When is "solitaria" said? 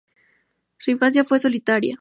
1.37-1.89